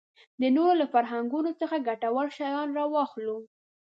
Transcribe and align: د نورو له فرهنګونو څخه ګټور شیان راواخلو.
د 0.41 0.43
نورو 0.55 0.73
له 0.81 0.85
فرهنګونو 0.93 1.51
څخه 1.59 1.85
ګټور 1.87 2.27
شیان 2.37 2.67
راواخلو. 2.77 3.37